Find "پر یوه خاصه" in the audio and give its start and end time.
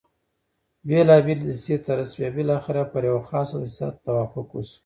2.91-3.55